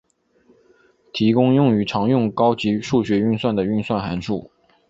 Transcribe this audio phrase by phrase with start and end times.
[1.13, 4.49] 提供用于常用高级数学运算的运算函数。